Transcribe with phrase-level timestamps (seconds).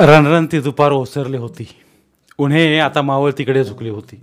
[0.00, 1.68] रणरणती दुपार ओसरली होती.
[2.38, 4.20] उन्हे आता मावळ तिकडे झुकली होती.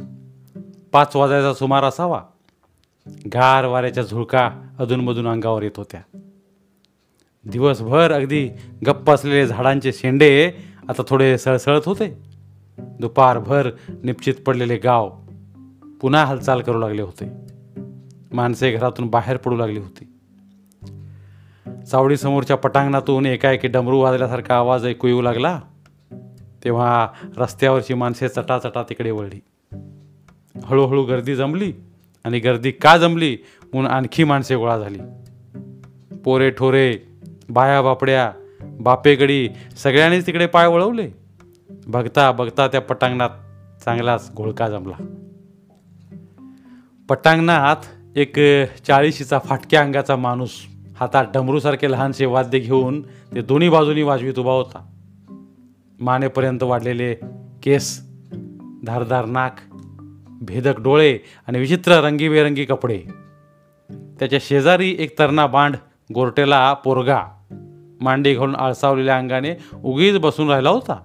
[0.92, 2.24] पाच वाजायचा सुमार असावा.
[3.08, 6.20] गार वाऱ्याच्या झुळका अधूनमधून अंगावर येत होत्या.
[7.46, 8.50] दिवसभर अगदी
[8.88, 10.52] गप्प असलेले झाडांचे शेंडे
[10.90, 12.18] आता थोडे सळसळत होते.
[12.78, 13.70] दुपारभर
[14.04, 15.10] निश्चित पडलेले गाव
[16.02, 17.32] पुन्हा हालचाल करू लागले होते.
[18.32, 20.13] माणसे घरातून बाहेर पडू लागली होती.
[21.92, 25.62] चावडीसमोरच्या पटांगणातून एकाएकी डमरू वाजल्यासारखा आवाज ऐकू येऊ लागला
[26.64, 29.40] तेव्हा रस्त्यावरची माणसे चटाचटा तिकडे वळली.
[30.64, 31.74] हळूहळू गर्दी जमली
[32.24, 35.00] आणि गर्दी का जमली म्हणून आणखी माणसे गोळा झाली.
[36.18, 36.98] पोरे ठोरे
[37.50, 41.10] बाया बापड्या बापेगडी सगळ्यांनीच तिकडे पाय वळवले.
[41.70, 43.30] बघता बघता त्या पटांगणात
[43.86, 44.96] चांगलाच घोळका जमला.
[47.10, 47.76] पटांगणात
[48.16, 48.40] एक
[48.88, 50.52] चाळीशीचा फाटक्या अंगाचा माणूस
[50.96, 54.90] हातात डमरूसारखे लहानसे वाद्य घेऊन ते दोन्ही बाजूनी वाजवीत उभा होता.
[56.00, 57.14] मानेपर्यंत वाढलेले
[57.64, 58.08] केस
[58.84, 59.56] धारदार नाक
[60.42, 63.02] भेदक डोळे आणि विचित्र रंगीबेरंगी कपडे.
[63.90, 65.76] त्याच्या शेजारी एक तरणा बांड
[66.14, 67.22] गोरटेला पोरगा
[68.02, 71.04] मांडी घालून आळसावलेल्या अंगाने उगीच बसून राहिला होता.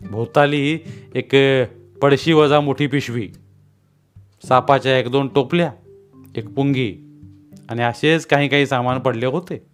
[0.00, 0.78] भोवताली
[1.14, 1.34] एक
[2.02, 3.28] पडशी वजा मोठी पिशवी
[4.48, 5.72] सापाच्या एक दोन टोपल्या
[6.36, 7.09] एक पुंगी
[7.70, 9.66] आणि असेच काही काही सामान पडले होते.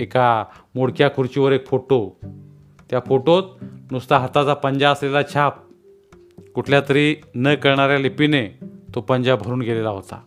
[0.00, 2.18] एका मोडक्या खुर्चीवर एक फोटो.
[2.90, 3.42] त्या फोटोत
[3.90, 5.54] नुसता हाताचा पंजा असलेला छाप.
[6.54, 8.58] कुठल्या तरी न कळणाऱ्या लिपीने
[8.94, 10.20] तो पंजा भरून गेलेला होता.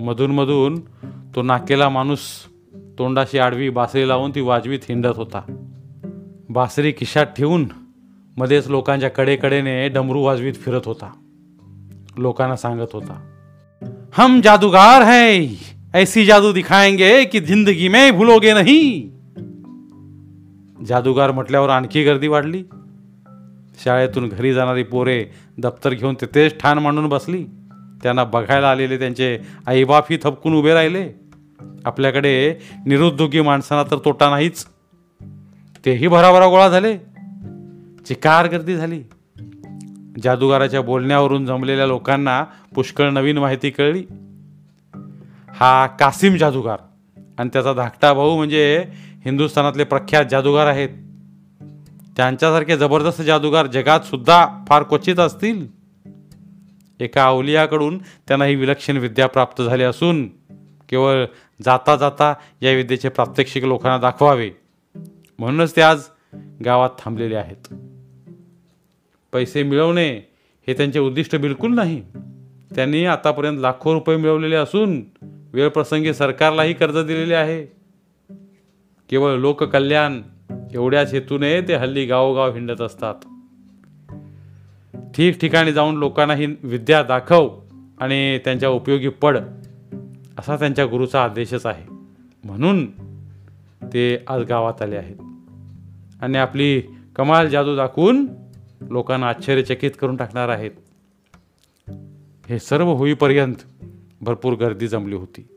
[0.00, 0.80] मधूनमधून
[1.34, 2.20] तो नाकेला माणूस
[2.74, 5.66] तोंडाशी आडवी बासरी लावून ती वाजवीत हिंडत होता.
[6.48, 7.68] बासरी खिशात ठेवून
[8.36, 11.12] मध्येच लोकांच्या कडेकडेने डमरू वाजवीत फिरत होता.
[12.16, 13.28] लोकांना सांगत होता
[14.16, 15.46] हम जादूगार है
[15.94, 19.12] ऐसी जादू दिखाएंगे की जिंदगी में भूलोगे नहीं।
[20.84, 22.64] जादूगार म्हटल्यावर आणखी गर्दी वाढली।
[23.84, 25.24] शाळेतून घरी जाणारी पोरे
[25.58, 27.44] दप्तर घेऊन तिथेच ठाण मांडून बसली।
[28.02, 31.08] त्यांना बघायला आलेले त्यांचे आईबापही थपकून उभे राहिले।
[31.84, 34.66] आपल्याकडे निरुद्योगी माणसांना तर तोटा नाहीच।
[35.84, 36.96] तेही भराभरा गोळा झाले।
[38.06, 39.02] चिकार गर्दी झाली।
[40.22, 44.04] जादूगाराच्या बोलण्यावरून जमलेल्या लोकांना पुष्कळ नवीन माहिती कळली.
[45.48, 46.78] हा कासिम जादूगार
[47.38, 48.84] आणि त्याचा धाकटा भाऊ म्हणजे
[49.24, 50.88] हिंदुस्थानातले प्रख्यात जादूगार आहेत.
[52.16, 55.66] त्यांच्यासारखे जबरदस्त जादूगार जगात सुद्धा फार क्वचित असतील.
[57.00, 60.26] एका अवलियाकडून त्यांना ही विलक्षण विद्या प्राप्त झाली असून
[60.88, 61.24] केवळ
[61.64, 64.50] जाता जाता या विद्येचे प्रात्यक्षिक लोकांना दाखवावे.
[65.38, 66.02] म्हणूनच ते आज
[66.64, 67.74] गावात थांबलेले आहेत.
[69.32, 70.16] पैसे मिळवणे
[70.68, 72.02] हे त्यांचे उद्दिष्ट बिलकुल नाही.
[72.74, 75.02] त्यांनी आतापर्यंत लाखो रुपये मिळवलेले असून
[75.52, 77.66] वेळप्रसंगी सरकारलाही कर्ज दिलेले आहे.
[79.10, 80.22] केवळ लोककल्याण
[80.74, 83.14] एवढ्याच हेतूने ते हल्ली गावोगाव हिंडत असतात.
[85.14, 87.60] ठिकठिकाणी जाऊन लोकांना ही विद्या दाखव
[88.00, 89.38] आणि त्यांच्या उपयोगी पड
[90.38, 91.84] असा त्यांच्या गुरुचा आदेशच आहे.
[92.44, 92.86] म्हणून
[93.82, 95.16] ते आज गावात आले आहेत.
[96.22, 96.82] आणि आपली
[97.16, 98.26] कमाल जादू दाखवून
[98.90, 100.70] लोकांना आश्चर्यचकित करून टाकणार आहेत.
[102.48, 103.54] हे सर्व होईपर्यंत
[104.20, 105.48] भरपूर गर्दी जमली होती.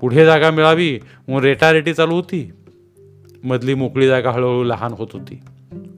[0.00, 2.52] पुढे जागा मिळावी म्हणून रेटारेटी चालू होती.
[3.44, 5.40] मधली मोकळी जागा हळूहळू लहान होत होती.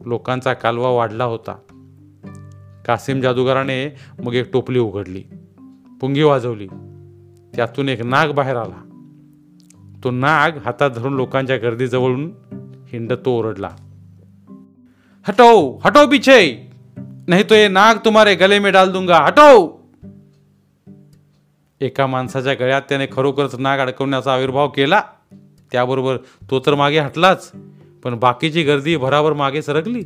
[0.07, 1.57] लोकांचा कालवा वाढला होता.
[2.87, 5.23] कासिम जादूगाराने मग एक टोपली उघडली.
[6.01, 6.67] पुंगी वाजवली.
[7.57, 8.83] त्यातून एक नाग बाहेर आला.
[10.05, 12.33] तो नाग हातात धरून लोकांच्या गर्दीजवळून
[12.89, 13.77] हिंड तो ओरडला.
[15.29, 16.69] हटो हटो पीछे।
[17.29, 19.81] नाही तो ये नाग तुम्हारे गले में डाल दूंगा। हटो।
[21.81, 25.01] एका माणसाच्या गळ्यात त्याने खरोखरच नाग अडकवण्याचा आविर्भाव केला.
[25.73, 26.17] त्याबरोबर
[26.51, 27.53] तो तर मागे हटलाच
[28.05, 30.03] पण बाकीची गर्दी भराभर मागे सरकली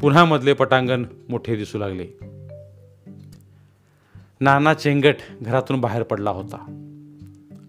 [0.00, 2.06] पुन्हा मधले पटांगण मोठे दिसू लागले.
[4.40, 6.58] नाना चेंगट घरातून बाहेर पडला होता.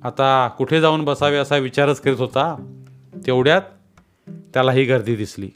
[0.03, 2.75] आता कुठे जाऊन बसावे असा विचारच करीत होता.
[3.25, 3.61] तेवढ्यात
[4.53, 5.49] त्याला ही गर्दी दिसली.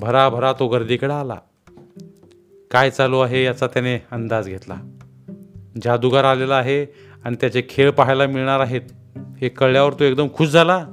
[0.00, 1.36] भराभरा तो गर्दीकडे आला.
[2.70, 4.74] काय चालू आहे याचा त्याने अंदाज घेतला.
[5.82, 6.86] जादूगार आलेला आहे
[7.24, 8.80] आणि त्याचे खेळ पाहायला मिळणार आहेत
[9.40, 10.86] हे कळल्यावर तो एकदम खुश झाला.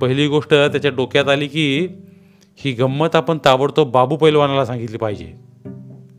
[0.00, 1.88] पहिली गोष्ट त्याच्या डोक्यात आली की
[2.56, 5.32] ही गंमत आपण ताबडतोब बाबू पैलवानाला सांगितली पाहिजे.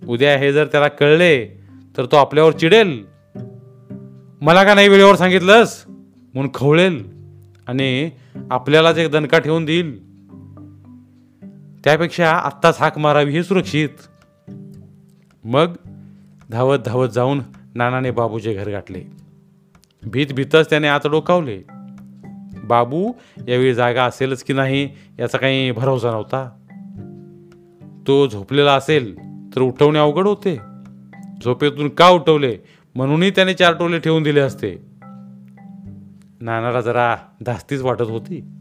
[0.08, 1.46] उद्या हे जर त्याला कळले
[1.98, 3.06] तर तो आपल्यावर चिडेल.
[4.42, 5.84] मला का नाही वेळेवर सांगितलंस?
[5.88, 7.10] म्हणून खवळेल
[7.68, 8.10] आणि
[8.52, 10.09] आपल्यालाच एक दणका ठेवून देईल.
[11.84, 13.90] त्यापेक्षा आत्ताच हाक मारावी हे सुरक्षित.
[15.44, 15.76] मग
[16.52, 17.42] धावत धावत जाऊन
[17.76, 19.02] नानाने बाबूचे घर गाठले.
[20.04, 21.62] भीत भीतच त्याने आत डोकावले.
[22.64, 23.12] बाबू
[23.48, 24.90] यावेळी जागा असेलच की नाही
[25.20, 26.50] याचा काही भरोसा नव्हता.
[28.08, 29.16] तो झोपलेला असेल
[29.56, 30.60] तर उठवणे अवघड होते.
[31.44, 32.58] झोपेतून का उठवले?
[32.96, 34.76] म्हणूनही त्याने चार टोले ठेवून दिले असते.
[36.42, 37.16] नानाला जरा
[37.46, 38.59] धास्तीच वाटत होती.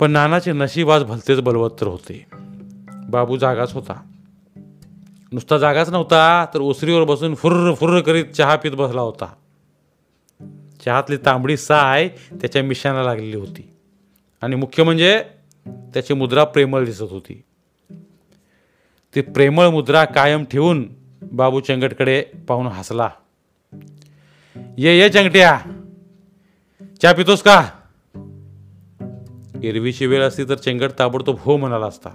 [0.00, 2.26] पण नानाचे नशीब आज भलतेच बलवत्तर होते.
[3.08, 4.02] बाबू जागाच होता.
[5.32, 9.34] नुसता जागाच नव्हता तर ओसरीवर बसून फुर्र फुर्र करीत चहा पित बसला होता.
[10.84, 13.70] चहातली तांबडी साय त्याच्या मिशाना लागलेली होती.
[14.42, 15.24] आणि मुख्य म्हणजे
[15.66, 17.42] त्याची मुद्रा प्रेमळ दिसत होती.
[19.14, 20.88] ती प्रेमळ मुद्रा कायम ठेवून
[21.32, 23.10] बाबू चंगटकडे पाहून हसला.
[24.78, 25.60] ये ये चंगट्या!
[27.02, 27.70] चहा पितोस का?
[29.62, 32.10] एरवीची वेळ असती तर चेंगट ताबडतोब हो म्हणाला असता.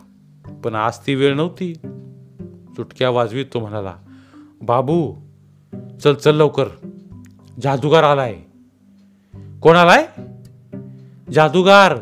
[0.63, 1.73] पण आज ती वेळ नव्हती.
[2.75, 3.95] चुटक्या वाजवीत तो म्हणाला
[4.61, 5.15] बाबू
[6.03, 6.67] चल चल लवकर.
[7.61, 8.35] जादूगार आलाय.
[9.61, 10.07] कोण आलाय
[11.31, 11.97] जादूगार.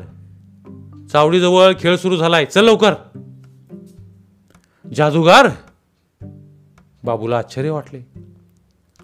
[1.12, 2.46] चावडीजवळ खेळ सुरू झालाय.
[2.46, 2.94] चल लवकर.
[4.96, 5.48] जादूगार?
[7.04, 8.00] बाबूला आश्चर्य वाटले.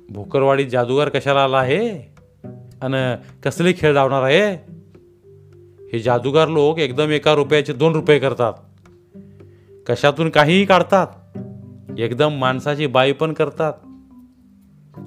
[0.09, 1.89] भोकरवाडीत जादूगार कशाला आला आहे?
[2.81, 4.74] आणि कसले खेळ लावणार आहे?
[5.95, 8.53] हे जादूगार लोक एकदम एका रुपयाचे दोन रुपये करतात.
[9.87, 11.07] कशातून काहीही काढतात.
[11.99, 13.73] एकदम माणसाची बाई पण करतात.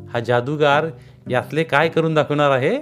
[0.09, 0.87] हा जादूगार
[1.31, 2.81] यातले काय करून दाखवणार आहे?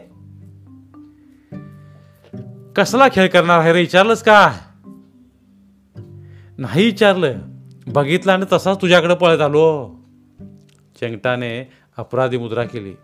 [2.76, 4.52] कसला खेळ करणार आहे रे विचारलंस का?
[6.58, 7.34] नाही विचारलं.
[7.86, 9.94] बघितलं आणि तसाच तुझ्याकडे पळत आलो.
[11.00, 12.94] चेंगटाने अपराधी मुद्रा केली.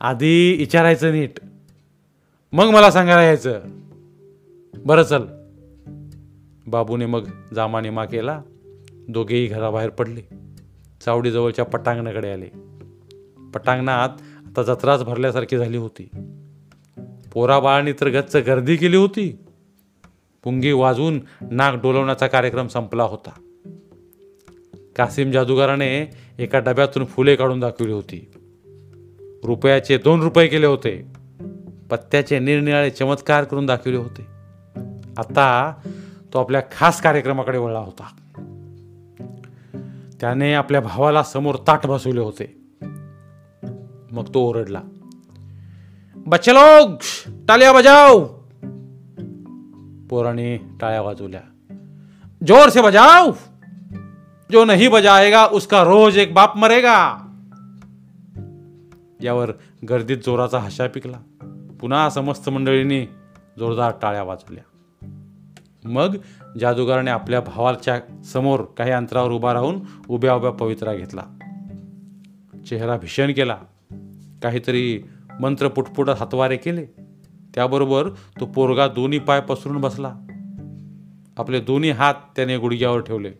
[0.00, 1.38] आधी विचारायचं नीट.
[2.52, 3.60] मग मला सांगायला यायचं.
[4.78, 5.22] बरं चल.
[6.66, 8.42] बाबूने मग जामानिमा केला.
[9.08, 10.20] दोघेही घराबाहेर पडले.
[11.00, 12.46] चावडीजवळच्या पटांगणाकडे आले.
[13.54, 14.08] पटांगणात
[14.46, 16.08] आता जत्राच भरल्यासारखी झाली होती.
[17.32, 19.38] पोराबाळांनी तर गच्च गर्दी केली होती.
[20.44, 21.20] पुंगी वाजवून
[21.50, 23.30] नाक डोलवण्याचा कार्यक्रम संपला होता.
[24.96, 28.30] कासिम जादूगाराने एका डब्यातून फुले काढून दाखवली होती.
[29.44, 31.19] रुपयाचे दोन रुपये केले होते.
[31.90, 34.26] पत्त्याचे निरनिराळे चमत्कार करून दाखवले होते.
[35.18, 35.72] आता
[36.32, 38.04] तो आपल्या खास कार्यक्रमाकडे वळला होता.
[40.20, 42.56] त्याने आपल्या भावाला समोर ताट बसवले होते.
[44.12, 44.80] मग तो ओरडला
[46.16, 46.96] बच्चे लोग
[47.48, 48.26] टाळ्या बजाव.
[50.10, 51.40] पोराने टाळ्या वाजवल्या
[52.46, 53.32] जोर से बजाव.
[54.52, 57.26] जो नहीं बजाएगा उसका रोज एक बाप मरेगा.
[59.22, 59.52] यावर
[59.90, 61.16] गर्दीत जोराचा हशा पिकला.
[61.80, 63.06] पुन्हा समस्त मंडळींनी
[63.58, 64.62] जोरदार टाळ्या वाजवल्या.
[65.84, 66.16] मग
[66.60, 71.22] जादूगाराने आपल्या भावाच्या समोर काही अंतरावर उभा राहून उभ्या उभ्या पवित्रा घेतला.
[72.68, 73.56] चेहरा भीषण केला.
[74.42, 75.02] काहीतरी
[75.40, 76.86] मंत्र पुटपुटत हातवारे केले.
[77.54, 80.14] त्याबरोबर तो पोरगा दोन्ही पाय पसरून बसला.
[81.38, 83.30] आपले दोन्ही हात त्याने गुडघ्यावर ठेवले.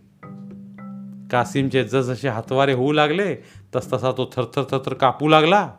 [1.30, 3.34] कासिमचे जसजसे हातवारे होऊ लागले
[3.76, 5.72] तसतसा तो थरथर थरथर कापू लागला.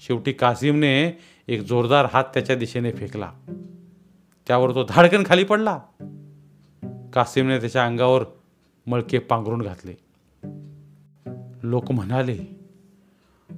[0.00, 3.32] शेवटी कासिमने एक जोरदार हात त्याच्या दिशेने फेकला.
[4.46, 5.78] त्यावर तो धाडकन खाली पडला.
[7.12, 8.24] कासिमने त्याच्या अंगावर
[8.86, 9.92] मळके पांघरून घातले.
[11.62, 12.56] लोक म्हणाले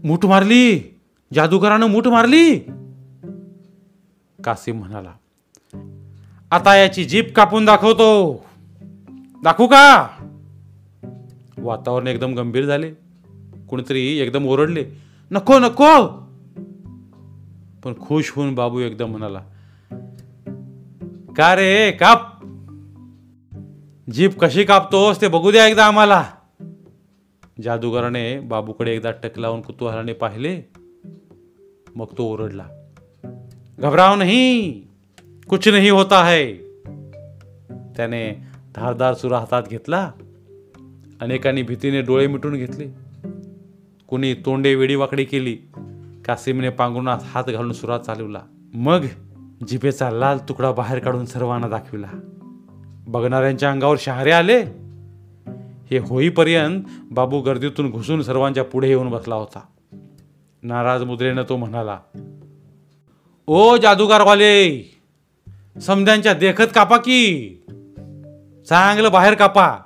[0.05, 0.99] मूठ मारली
[1.35, 2.59] जादूगरानं मूठ मारली.
[4.45, 5.13] कासिम म्हणाला
[6.51, 8.45] आता याची जीप कापून दाखवतो.
[9.43, 10.09] दाखवू का?
[11.59, 12.93] वातावरण एकदम गंभीर झाले.
[13.69, 14.85] कुणीतरी एकदम ओरडले
[15.31, 16.28] नको नको.
[17.85, 19.41] पण खुश होऊन बाबू एकदम म्हणाला
[21.37, 22.39] का रे काप.
[24.11, 26.25] जीप कशी कापतोस ते बघू द्या एकदा आम्हाला.
[27.63, 30.63] जादूगराने बाबूकडे एकदा टक लावून कुतूहलाने पाहिले.
[31.97, 32.67] मग तो ओरडला
[33.79, 34.73] घबराव नाही
[35.49, 36.53] कुछ नाही होता है.
[37.97, 38.43] त्याने
[38.75, 40.13] धारदार सुरा हातात घेतला
[41.21, 42.89] अनेकांनी भीतीने डोळे मिटून घेतले.
[44.09, 45.57] कुणी तोंडे वेडीवाकडी केली
[46.29, 48.41] कासिमने पांघरुणात हात घालून सुरात चालवला.
[48.75, 49.05] मग
[49.69, 52.07] जिभेचा लाल तुकडा बाहेर काढून सर्वांना दाखविला.
[53.09, 54.63] बघणाऱ्यांच्या अंगावर शहारे आले.
[55.91, 59.61] हे होईपर्यंत बाबू गर्दीतून घुसून सर्वांच्या पुढे येऊन बसला होता.
[60.63, 61.99] नाराज मुद्रेनं तो म्हणाला
[63.47, 64.91] ओ जादूगारवाले
[65.83, 67.51] समध्यांच्या देखत कापा की.
[68.69, 69.79] चांगलं बाहेर कापा.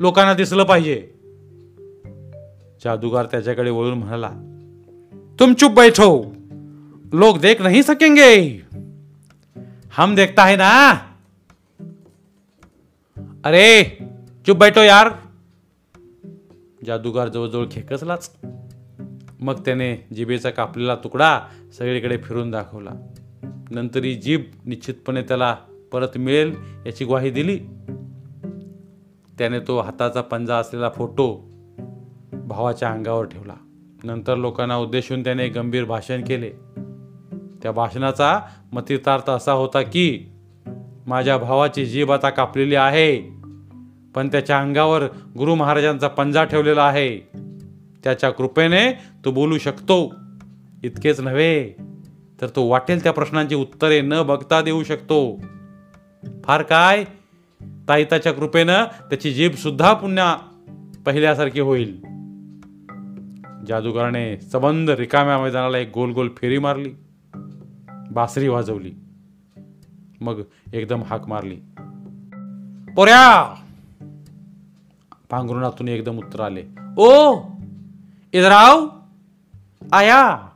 [0.00, 0.96] लोकांना दिसलं पाहिजे.
[2.84, 4.30] जादूगार त्याच्याकडे वळून म्हणाला
[5.38, 6.34] तुम चुप बैठो।
[7.12, 8.60] लोग देख नहीं सकेंगे।
[9.96, 10.90] हम देखता है ना।
[13.44, 13.98] अरे
[14.46, 15.08] चुप बैठो यार।
[16.86, 18.36] जादूगार जवळजवळ खेकसलाच.
[19.40, 21.40] मग त्याने जिभेचा कापलेला तुकडा
[21.78, 22.90] सगळीकडे फिरून दाखवला.
[23.70, 25.56] नंतर ही जीभ निश्चितपणे त्याला
[25.92, 26.54] परत मिळेल
[26.86, 27.58] याची ग्वाही दिली.
[29.38, 31.48] त्याने तो हाताचा पंजा असलेला फोटो
[32.32, 33.54] भावाच्या अंगावर ठेवला.
[34.04, 36.50] नंतर लोकांना उद्देशून त्याने गंभीर भाषण केले.
[37.62, 38.40] त्या भाषणाचा
[38.72, 40.28] मतितार्थ असा होता की
[41.06, 43.20] माझ्या भावाची जीभ आता कापलेली आहे
[44.14, 45.02] पण त्याच्या अंगावर
[45.38, 47.18] गुरु महाराजांचा पंजा ठेवलेला आहे.
[48.04, 48.92] त्याच्या कृपेने
[49.24, 50.14] तो बोलू शकतो.
[50.84, 51.76] इतकेच नव्हे
[52.40, 55.42] तर तो वाटेल त्या प्रश्नांची उत्तरे न बघता देऊ शकतो.
[56.44, 57.04] फार काय?
[57.88, 60.36] ताईताच्या कृपेनं त्याची जीभ सुद्धा पुन्हा
[61.06, 62.11] पहिल्यासारखी होईल.
[63.66, 66.90] जादूगाराने सबंध रिकाम्या मैदानाला एक गोल गोल फेरी मारली.
[68.10, 68.92] बासरी वाजवली.
[70.20, 70.42] मग
[70.74, 71.56] एकदम हाक मारली.
[72.96, 73.54] पोऱ्या!
[75.30, 76.62] पांघरुणातून एकदम उत्तर आले.
[76.98, 77.40] ओ!
[78.32, 78.52] इधर
[79.92, 80.48] आया!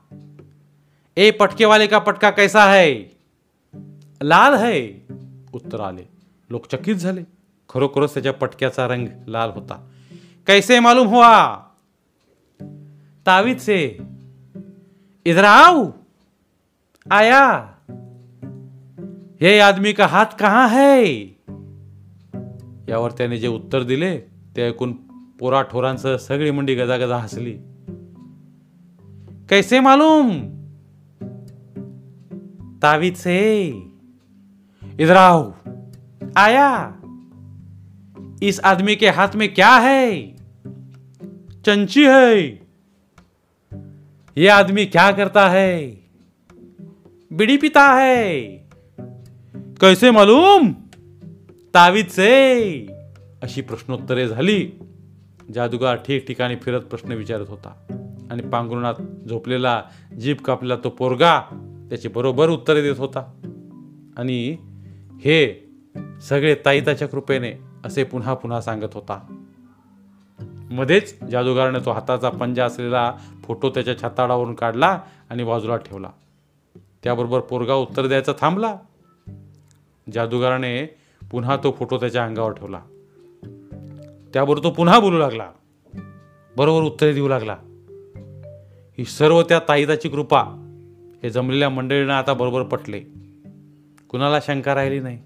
[1.17, 2.95] ए पटके वाले का पटका कैसा है?
[4.23, 4.89] लाल है?
[5.53, 6.03] उत्तर आले.
[6.51, 7.23] लोक चकित झाले.
[7.69, 9.89] खरोखरच त्याच्या पटक्याचा रंग लाल होता.
[10.47, 11.66] कैसे मालूम हुआ?
[13.27, 13.99] तावीत से
[15.27, 15.91] इधर आओ
[17.13, 17.75] आया
[19.41, 21.07] हे आदमी का हात कहाँ है?
[22.89, 24.19] यावर त्याने जे उत्तर दिले
[24.57, 24.93] ते ऐकून
[25.39, 27.57] पोरा ठोरांसह सगळी मंडी गजागजा हसली.
[29.49, 30.31] कैसे मालूम
[32.83, 33.69] तावीत से
[35.01, 35.53] इधर आओ
[36.37, 36.93] आया
[38.43, 40.23] इस आदमी के हाथ में क्या है?
[41.65, 42.66] चंची है
[44.39, 45.91] ये आदमी क्या करता है?
[47.31, 48.41] बीड़ी पीता है।
[49.81, 50.73] कैसे मालूम?
[51.75, 52.71] तावीद से।
[53.43, 54.71] अशी प्रश्नोत्तरे झाली।
[55.55, 57.69] जादूगार ठिकठिकाणी फिरत प्रश्न विचारत होता
[58.31, 58.95] आणि पांघरुणात
[59.29, 59.83] झोपलेला
[60.21, 61.41] जीप कापलेला तो पोरगा
[61.89, 63.21] त्याची बरोबर उत्तरे देत होता.
[64.19, 64.57] आणि
[65.25, 65.69] हे
[66.29, 67.53] सगळे ताईताच्या कृपेने
[67.85, 69.46] असे पुन्हा पुन्हा सांगत होता.
[70.71, 76.11] मध्येच जादूगाराने तो हाताचा पंजा असलेला फोटो त्याच्या छाताडावरून काढला आणि बाजूला ठेवला.
[77.05, 78.77] त्याबरोबर पोरगा उत्तर द्यायचा थांबला.
[80.13, 80.97] जादूगाराने
[81.31, 82.81] पुन्हा तो फोटो त्याच्या अंगावर ठेवला.
[84.33, 85.51] त्याबरोबर तो पुन्हा बोलू लागला.
[86.57, 87.57] बरोबर उत्तरे देऊ लागला.
[88.99, 90.43] ही सर्व त्या ताईदाची कृपा
[91.23, 93.01] हे जमलेल्या मंडळींना आता बरोबर पटले.
[94.09, 95.19] कुणाला शंका राहिली नाही.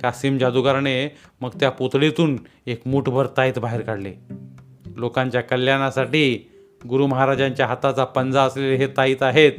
[0.00, 4.14] कासिम जादूगाराने मग त्या पुतळीतून एक मूठभर ताईत बाहेर काढले.
[4.96, 6.50] लोकांच्या कल्याणासाठी
[6.88, 9.52] गुरु महाराजांच्या हाताचा पंजा असलेले हे ताईत आहेत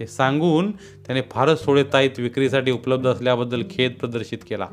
[0.00, 4.66] हे सांगून त्याने फारच थोडे ताईत विक्रीसाठी उपलब्ध असल्याबद्दल खेद प्रदर्शित केला.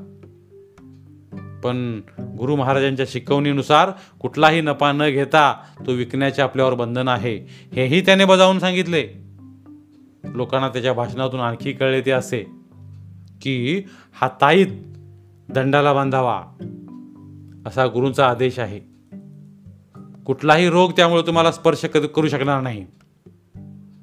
[1.63, 3.89] पण गुरु महाराजांच्या शिकवणीनुसार
[4.19, 7.35] कुठलाही नफा न घेता तो विकण्याचे आपल्यावर बंधन आहे
[7.73, 9.07] हेही त्याने बजावून सांगितले.
[10.23, 12.45] लोकांना त्याच्या भाषणातून आणखी कळले ते असे
[13.41, 13.81] की
[14.13, 14.67] हा ताईत
[15.53, 16.43] दंडाला बांधावा
[17.65, 18.79] असा गुरूंचा आदेश आहे.
[20.25, 22.85] कुठलाही रोग त्यामुळे तुम्हाला स्पर्श करू शकणार नाही.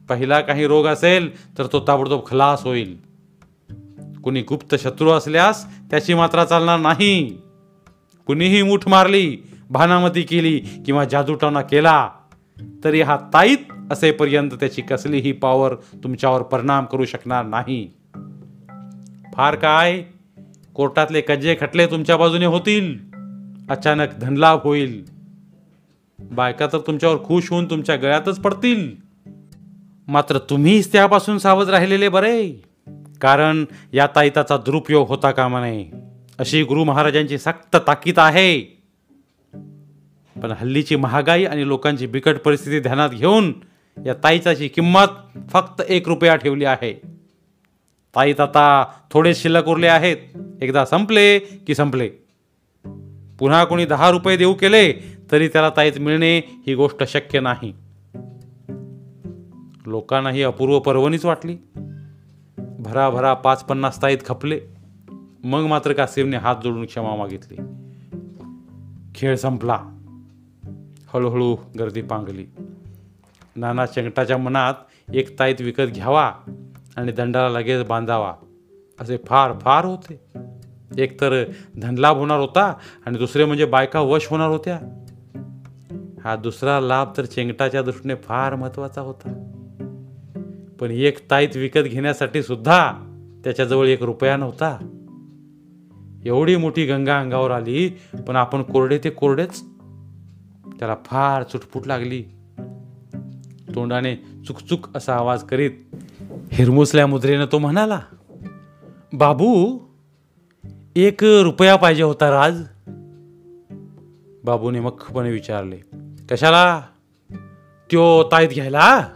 [0.08, 2.98] पहिला काही रोग असेल तर तो ताबडतोब खलास होईल.
[4.24, 7.38] कुणी गुप्त शत्रू असल्यास त्याची मात्रा चालणार नाही.
[8.26, 9.36] कुणीही मूठ मारली
[9.70, 12.10] भानामती केली किंवा जादूटोना केला
[12.84, 13.58] तरी हा ताईत
[13.90, 17.92] असेपर्यंत त्याची कसलीही पॉवर तुमच्यावर परिणाम करू शकणार नाही.
[19.34, 20.02] फार काय
[20.76, 22.98] कोर्टातले कज्जे खटले तुमच्या बाजूने होतील.
[23.70, 25.04] अचानक धनलाभ होईल.
[26.18, 28.90] बायका तर तुमच्यावर खुश होऊन तुमच्या गळ्यातच पडतील.
[30.08, 32.52] मात्र तुम्हीच त्यापासून सावध राहिलेले बरे.
[33.20, 35.90] कारण या ताईताचा दुरुपयोग होता कामा नये.
[36.38, 38.60] अशी गुरु महाराजांची सक्त ताकीद आहे.
[40.42, 43.52] पण हल्लीची महागाई आणि लोकांची बिकट परिस्थिती ध्यानात घेऊन
[44.06, 45.06] या ताईचाची किंमत
[45.50, 47.15] फक्त एक रुपया ठेवली आहे.
[48.16, 50.16] ताईत आता थोडे शिल्लक उरले आहेत.
[50.62, 52.08] एकदा संपले की संपले.
[53.38, 54.92] पुन्हा कोणी दहा रुपये देऊ केले
[55.32, 57.74] तरी त्याला ताईत मिळणे ही गोष्ट शक्य नाही.
[59.86, 61.56] लोकांना ही अपूर्व पर्वणीच वाटली.
[62.58, 64.60] भराभरा पाच पन्नास ताईत खपले.
[65.44, 67.56] मग मात्र कासिमने हात जोडून क्षमा मागितली.
[69.14, 69.80] खेळ संपला.
[71.12, 72.46] हळूहळू गर्दी पांगली.
[73.56, 74.74] नाना चंगटाच्या मनात
[75.14, 76.32] एक ताईत विकत घ्यावा.
[76.96, 78.34] आणि दंडाला लगेच बांधावा.
[79.00, 80.20] असे फार फार होते.
[80.98, 81.44] एक तर
[81.82, 82.74] धनलाभ होणार होता
[83.06, 84.80] आणि दुसरे म्हणजे बायका वश होणार होत्या.
[86.24, 89.52] हा दुसरा लाभ तर चेंगटाच्या दृष्टीने फार महत्त्वाचा होता.
[90.80, 92.92] पण एक ताईत विकत घेण्यासाठी सुद्धा
[93.44, 94.78] त्याच्याजवळ एक रुपया नव्हता.
[96.24, 97.88] एवढी मोठी गंगा अंगावर आली
[98.28, 99.62] पण आपण कोरडे ते कोरडेच.
[100.78, 102.22] त्याला फार चुटपुट लागली.
[103.74, 105.70] तोंडाने चुकचुक असा आवाज करीत
[106.52, 108.00] हिरमुसल्या मुद्रेनं तो म्हणाला
[109.12, 109.78] बाबू
[110.96, 112.62] एक रुपया पाहिजे होता राज.
[114.44, 115.76] बाबूने मख्खपणे विचारले
[116.30, 116.82] कशाला?
[117.90, 119.08] त्यो ताईत घ्यायला?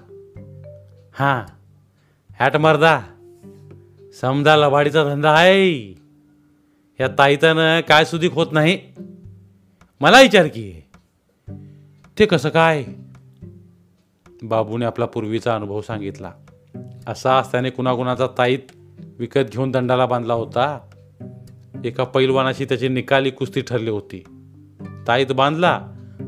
[1.13, 1.43] हां
[2.41, 3.01] हॅट मर्दा.
[4.21, 5.95] समजा लबाडीचा धंदा आहे.
[7.01, 8.79] या ताईतानं काय सुधीक होत नाही.
[10.01, 10.83] मला विचार की
[12.19, 12.85] ते कसं काय?
[14.43, 16.33] बाबूने आपला पूर्वीचा अनुभव सांगितला.
[17.07, 18.59] असा त्याने कुणाकुणाचा ताईत
[19.19, 20.79] विकत घेऊन दंडाला बांधला होता.
[21.85, 24.25] एका पैलवानाशी त्याची निकाली कुस्ती ठरली होती.
[25.09, 25.87] ताईत बांधला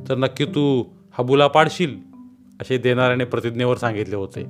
[0.08, 1.96] तर नक्की तू हबुला पाडशील
[2.60, 4.44] असे देणाऱ्याने प्रतिज्ञेवर सांगितले होते.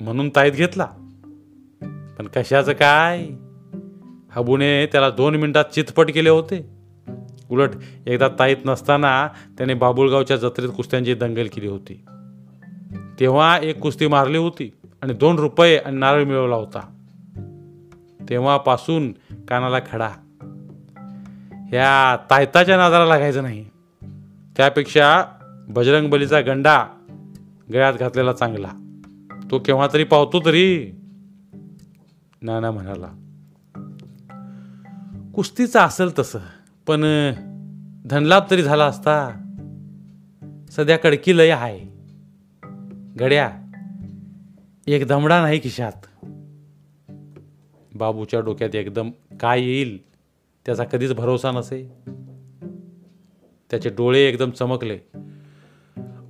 [0.00, 0.84] म्हणून ताईत घेतला.
[2.18, 3.26] पण कशाचं काय?
[4.30, 6.70] हबूने त्याला दोन मिनिटात चितपट केले होते.
[7.50, 7.70] उलट
[8.06, 12.04] एकदा ताईत नसताना त्याने बाबुळगावच्या जत्रेत कुस्त्यांची दंगल केली होती.
[13.20, 16.94] तेव्हा एक कुस्ती मारली होती आणि दोन रुपये आणि नारळ मिळवला होता.
[18.28, 19.12] तेव्हापासून
[19.48, 20.08] कानाला खडा.
[21.68, 23.64] ह्या तायताच्या नादाला लागायचं नाही.
[24.56, 25.24] त्यापेक्षा
[25.68, 26.84] बजरंग बलीचा गंडा
[27.72, 28.70] गळ्यात घातलेला चांगला.
[29.50, 30.92] तो केव्हा तरी पावतो तरी
[32.42, 33.06] नाना म्हणाला
[35.34, 36.38] कुस्तीचं असेल तसं
[36.86, 37.00] पण
[38.06, 39.30] धनलाभ तरी झाला असता.
[40.70, 41.99] सध्या कडकी लय आहे.
[43.20, 43.50] गड्या
[44.86, 46.24] एक दमडा नाही खिशात.
[47.94, 49.10] बाबूच्या डोक्यात एकदम
[49.40, 50.06] काय येईल
[50.66, 51.92] त्याचा कधीच भरोसा नसे.
[53.70, 54.98] त्याचे डोळे एकदम चमकले.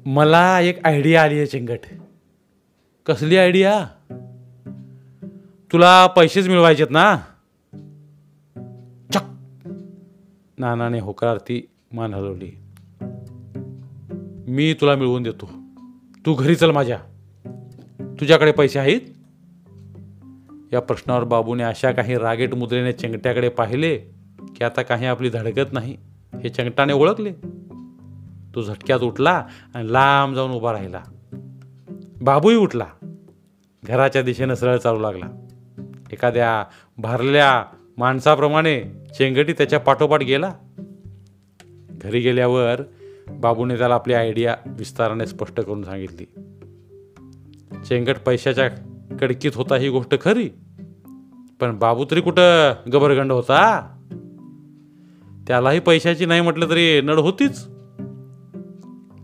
[0.06, 1.78] मला एक आयडिया आली आहे चिंगट.
[3.06, 3.87] कसली आयडिया
[5.73, 7.16] तुला पैसेच मिळवायचेत ना?
[9.14, 9.25] चक!
[10.59, 12.50] नानाने होकारार्थी मान हलवली.
[14.49, 15.60] मी तुला मिळवून देतो.
[16.26, 16.98] तू घरी चल माझ्या.
[18.20, 19.00] तुझ्याकडे पैसे आहेत?
[20.72, 23.96] या प्रश्नावर बाबूने अशा काही रागेट मुद्रेने चेंगट्याकडे पाहिले
[24.56, 25.96] की आता काही आपली धडकत नाही.
[26.42, 27.33] हे चंगटाने ओळखले.
[28.54, 31.00] तो झटक्यात उठला आणि लांब जाऊन उभा राहिला.
[32.22, 32.87] बाबूही उठला.
[33.85, 35.46] घराच्या दिशेनं सरळ चालू लागला.
[36.12, 36.64] एखाद्या
[36.98, 37.64] भारल्या
[37.96, 38.83] माणसाप्रमाणे
[39.18, 40.54] चेंगटी त्याच्या पाठोपाठ गेला.
[41.90, 42.80] घरी गेल्यावर
[43.38, 46.25] बाबूने त्याला आपली आयडिया विस्ताराने स्पष्ट करून सांगितली.
[47.88, 48.69] चेंगट पैशाच्या
[49.21, 50.51] कडकीत होता ही गोष्ट खरी
[51.61, 53.81] पण बाबू तरी कुठं गबरगंड होता?
[55.49, 57.66] त्यालाही पैशाची नाही म्हटलं तरी नड होतीच.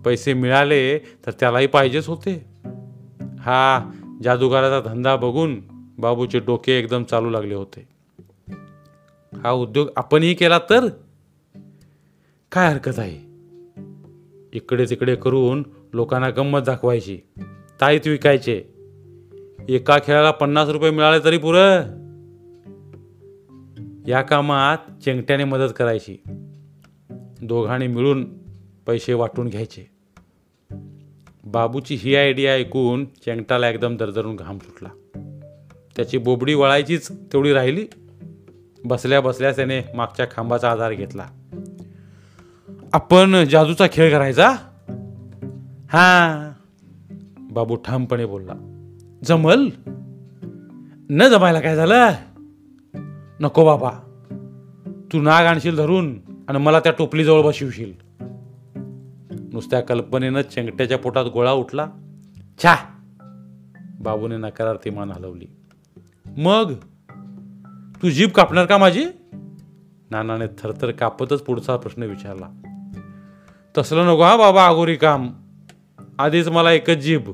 [0.05, 2.47] पैसे मिळाले तर त्यालाही पाहिजेच होते.
[3.39, 3.91] हा
[4.23, 5.61] जादूगाराचा धंदा बघून
[5.99, 7.89] बाबूचे डोके एकदम चालू लागले होते.
[9.43, 10.89] हा उद्योग आपणही केला तर?
[12.53, 13.26] काय हरकत आहे?
[14.57, 17.19] इकडे तिकडे करून लोकांना गंमत दाखवायची.
[17.81, 18.63] ताईत विकायचे.
[19.69, 21.81] एका खेळाला पन्नास रुपये मिळाले तरी पुरं.
[24.09, 26.17] या कामात चेंगट्याने मदत करायची.
[27.43, 28.39] दोघांनी मिळून
[28.87, 29.91] पैसे वाटून घ्यायचे.
[31.45, 34.89] बाबूची ही आयडिया ऐकून चेंगटाला एकदम दरदरून घाम सुटला.
[35.97, 37.87] त्याची बोबडी वळायचीच तेवढी राहिली.
[38.85, 41.27] बसल्या बसल्या त्याने मागच्या खांबाचा आधार घेतला.
[42.93, 44.51] आपण जादूचा खेळ करायचा?
[45.93, 46.53] हा.
[47.39, 48.53] बाबू ठामपणे बोलला.
[49.25, 49.69] जमल?
[51.11, 52.13] न जमायला काय झालं?
[53.41, 53.91] नको बाबा.
[55.13, 57.93] तू नाग आणशील धरून आणि मला त्या टोपलीजवळ बशिवशील
[59.53, 61.87] नुसत्या कल्पनेनं चेंगट्याच्या पोटात गोळा उठला.
[62.59, 62.75] छा!
[64.01, 65.47] बाबूने नकारार्थी मान हलवली.
[66.27, 66.73] मग?
[68.03, 69.05] तू जीभ कापणार का माझी?
[70.11, 72.76] नानाने थरथर कापतच पुढचा प्रश्न विचारला.
[73.79, 75.29] तसलं नको हा बाबा आगोरी काम.
[76.19, 77.31] आधीच मला एकच जीभ.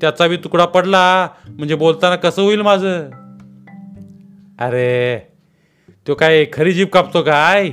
[0.00, 1.28] त्याचा बी तुकडा पडला.
[1.48, 3.10] म्हणजे बोलताना कसं होईल माझं?
[4.58, 5.18] अरे
[6.08, 7.70] तो काय खरी जीभ कापतो काय?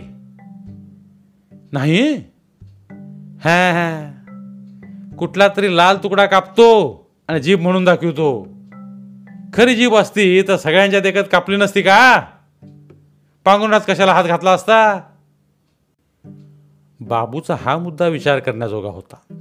[1.71, 2.15] नाही?
[3.43, 4.13] हा हा.
[5.17, 6.69] कुठला तरी लाल तुकडा कापतो
[7.27, 8.47] आणि जीभ म्हणून दाखवतो
[9.53, 12.19] खरी जीभ असती तर सगळ्यांच्या देखत कापली नसती का?
[13.45, 15.01] पांगुरात कशाला हात घातला असता?
[16.99, 19.33] बाबूचा हा मुद्दा विचार करण्याजोगा होता.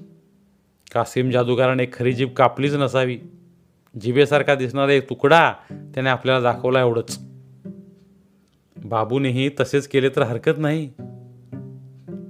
[0.95, 3.19] कासिम जादूगाराने खरी जीभ कापलीच नसावी.
[4.01, 7.19] जिभेसारखा दिसणारा एक तुकडा त्याने आपल्याला दाखवला एवढंच.
[8.85, 10.87] बाबूनेही तसेच केले तर हरकत नाही.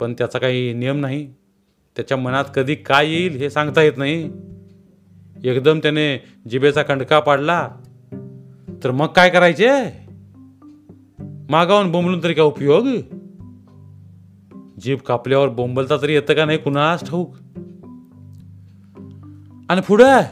[0.01, 1.35] पण त्याचा काही नियम नाही.
[1.97, 4.25] त्याच्या मनात कधी काय येईल हे सांगता येत नाही.
[5.45, 7.69] एकदम त्याने जिभेचा कंडका पाडला.
[8.85, 9.69] तर मग काय करायचे?
[11.51, 12.87] मागावून बोंबलून तरी काय उपयोग?
[14.81, 16.59] जीभ कापल्यावर बोंबलता तरी येतं का नाही?
[16.59, 17.35] कुणास ठाऊक?
[19.69, 20.23] आणि पुढं?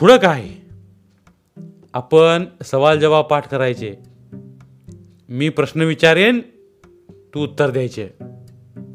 [0.00, 0.48] पुढं काय?
[1.94, 3.94] आपण सवाल जवाब पाठ करायचे.
[5.28, 6.40] मी प्रश्न विचारेन
[7.34, 8.08] तू उत्तर द्यायचे.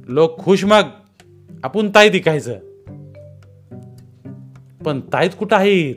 [0.08, 0.82] लोक खुश मग
[1.64, 2.54] आपण ताईत ऐकायचं
[4.86, 5.96] पण ताईत कुठं आहेत?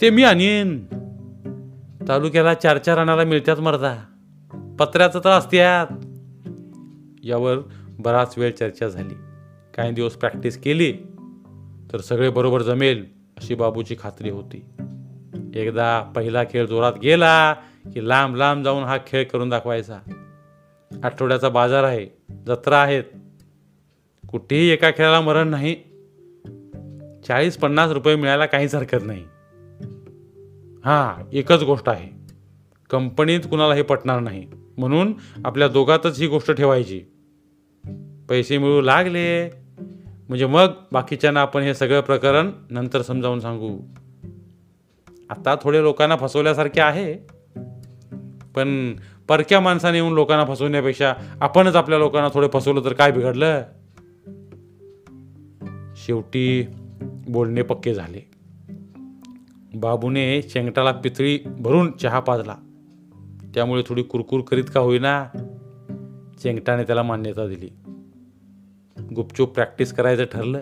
[0.00, 0.84] ते मी आणीन.
[2.08, 3.96] तालुक्याला चार चार आणायला मिळतात मर्दा.
[4.78, 6.07] पत्र्याचं तर असत्यात.
[7.22, 7.56] यावर
[7.88, 9.14] बराच वेळ चर्चा झाली.
[9.74, 10.92] काही दिवस प्रॅक्टिस केली
[11.92, 14.64] तर सगळे बरोबर जमेल अशी बाबूची खात्री होती.
[15.54, 17.54] एकदा पहिला खेळ जोरात गेला
[17.94, 19.98] की लांब लांब जाऊन हा खेळ करून दाखवायचा.
[21.04, 22.06] आठवड्याचा बाजार आहे
[22.46, 23.04] जत्रा आहेत.
[24.28, 25.74] कुठेही एका खेळाला मरण नाही.
[27.26, 29.24] चाळीस पन्नास रुपये मिळायला काहीच हरकत नाही.
[30.84, 32.08] हां एकच गोष्ट आहे.
[32.90, 34.46] कंपनीत कुणाला हे पटणार नाही.
[34.78, 35.12] म्हणून
[35.44, 37.00] आपल्या दोघातच ही गोष्ट ठेवायची.
[38.28, 39.50] पैसे मिळू लागले
[40.28, 43.78] म्हणजे मग बाकीच्यांना आपण हे सगळं प्रकरण नंतर समजावून सांगू.
[45.30, 47.14] आता थोडे लोकांना फसवल्यासारखे आहे
[48.54, 48.96] पण
[49.28, 53.62] परक्या माणसाने येऊन लोकांना फसवण्यापेक्षा आपणच आपल्या लोकांना थोडे फसवलं तर काय बिघडलं?
[55.96, 56.66] शेवटी
[57.28, 58.30] बोलणे पक्के झाले.
[59.74, 62.54] बाबूने शेंगटाला पितळी भरून चहा पाजला.
[63.58, 65.26] त्यामुळे थोडी कुरकुर करीत का होईना?
[66.42, 67.70] चेंगटाने त्याला मान्यता दिली.
[69.14, 70.60] गुपचूप प्रॅक्टिस करायचं ठरलं.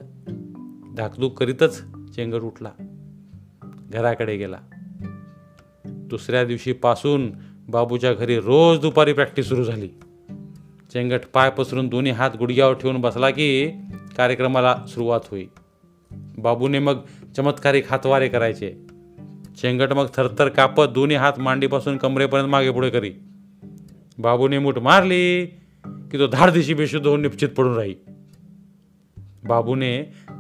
[0.97, 1.83] धाकधूक करीतच
[2.15, 2.71] चेंगट उठला.
[3.93, 4.57] घराकडे गेला.
[5.85, 7.33] दुसऱ्या दिवशीपासून
[7.69, 9.89] बाबूच्या घरी रोज दुपारी प्रॅक्टिस सुरू झाली.
[10.93, 13.69] चेंगट पाय पसरून दोन्ही हात गुडघ्यावर ठेवून बसला की
[14.17, 15.47] कार्यक्रमाला सुरुवात होई.
[16.39, 16.99] बाबूने मग
[17.37, 18.86] चमत्कारिक हातवारे करायचे.
[19.57, 23.13] चेंगट मग थरथर कापत दोन्ही हात मांडीपासून कमरेपर्यंत मागे पुढे करी.
[24.19, 25.47] बाबूने मूठ मारली
[25.85, 27.95] की तो धाडदिशी बेशुद्ध होऊन निश्चित पडून राही.
[29.45, 29.91] बाबूने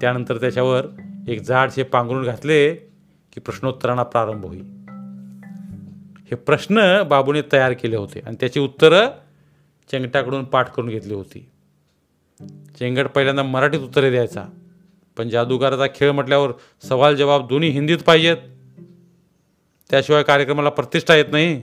[0.00, 0.87] त्यानंतर त्याच्यावर
[1.29, 2.74] एक जाडसे पांघरून घातले
[3.33, 4.62] की प्रश्नोत्तरांना प्रारंभ होईल
[6.31, 9.09] हे प्रश्न बाबूने तयार केले होते आणि त्याची उत्तरं
[9.90, 11.48] चेंगटाकडून पाठ करून घेतली होती.
[12.79, 14.44] चेंगट पहिल्यांदा मराठीत उत्तरे द्यायचा
[15.16, 16.52] पण जादूगाराचा खेळ म्हटल्यावर
[16.88, 18.37] सवाल जवाब दोन्ही हिंदीत पाहिजेत.
[19.90, 21.62] त्याशिवाय कार्यक्रमाला प्रतिष्ठा येत नाही.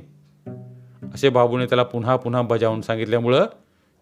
[1.14, 3.46] असे बाबूने त्याला पुन्हा पुन्हा बजावून सांगितल्यामुळं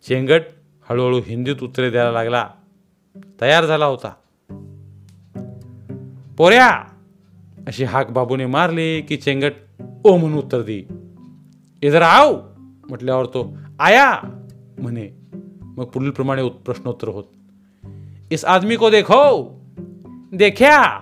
[0.08, 0.42] चेंगट
[0.90, 2.50] हळूहळू हिंदीत उत्तरे द्यायला लागला.
[3.42, 4.14] तयार झाला होता.
[6.38, 6.70] पोऱ्या!
[7.68, 9.52] अशी हाक बाबूने मारली की चेंगट
[10.04, 10.84] ओ म्हणून उत्तर दी.
[11.82, 12.42] इधर आव
[12.90, 14.20] म्हटल्यावर तो आया!
[14.80, 15.10] म्हणे.
[15.62, 17.24] मग पुढील प्रमाणे प्रश्नोत्तर होत.
[18.32, 19.48] इस आदमी को देखो!
[20.34, 21.00] देख्या!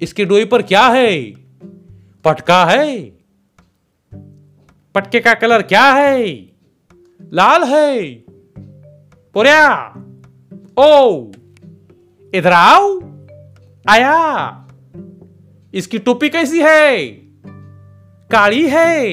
[0.00, 1.39] इसकी डोई पर क्या है?
[2.24, 3.00] पटका है।
[4.94, 6.26] पटके का कलर क्या है?
[7.32, 8.14] लाल है।
[9.34, 9.94] पोरिया।
[10.78, 11.26] ओ।
[12.34, 13.00] इधर आओ।
[13.88, 14.68] आया।
[15.74, 17.06] इसकी टोपी कैसी है?
[18.30, 19.10] काली है।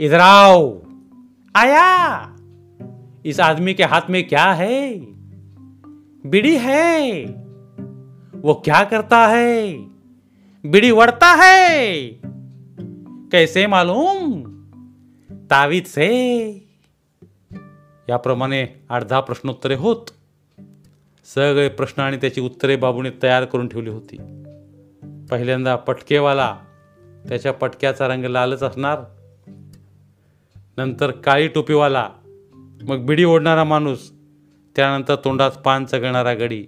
[0.00, 0.82] इधर आओ।
[1.56, 2.18] आया।
[3.26, 4.98] इस आदमी के हाथ में क्या है?
[6.26, 7.24] बीड़ी है।
[8.36, 9.72] वो क्या करता है?
[10.70, 12.08] बीड़ी वड़ता है।
[13.32, 14.42] कैसे मालूम?
[15.50, 16.08] तावीत से।
[18.08, 20.10] याप्रमाणे अर्धा प्रश्नोत्तरे होत।
[21.34, 24.16] सगळे प्रश्न आणि त्याची उत्तरे बाबूने तयार करून ठेवली होती.
[25.30, 26.56] पहिल्यांदा पटकेवाला
[27.28, 29.00] त्याच्या पटक्याचा रंग लालच असणार.
[30.78, 32.10] नंतर काळी टोपीवाला
[32.82, 34.10] मग बिडी ओढणारा माणूस
[34.76, 36.62] त्यानंतर तोंडात पान चगणारा गडी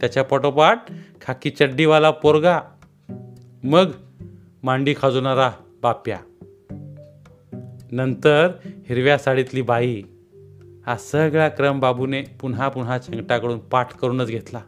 [0.00, 0.84] त्याच्या पाठोपाठ
[1.20, 2.60] खाकी चड्डीवाला पोरगा
[3.64, 3.90] मग
[4.62, 5.50] मांडी खाजवणारा
[5.82, 6.18] बाप्या.
[7.92, 10.02] नंतर हिरव्या साडीतली बाई
[10.86, 14.60] हा सगळा क्रम बाबूने पुन्हा पुन्हा चंगटाकडून पाठ करूनच घेतला.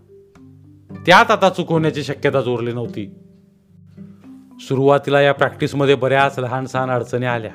[1.06, 3.14] त्यात आता चुकवण्याची शक्यताच उरली नव्हती.
[4.60, 7.52] सुरुवातीला या प्रॅक्टिसमध्ये बऱ्याच लहान सहान अडचणी आल्या.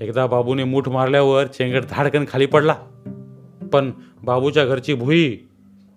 [0.00, 2.74] एकदा बाबूने मूठ मारल्यावर चेंगट धाडकन खाली पडला.
[3.72, 3.90] पण
[4.22, 5.36] बाबूच्या घरची भुई